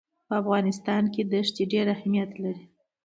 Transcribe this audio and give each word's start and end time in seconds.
په 0.27 0.33
افغانستان 0.41 1.03
کې 1.13 1.21
دښتې 1.33 1.63
ډېر 1.73 1.85
اهمیت 1.95 2.31
لري. 2.43 2.63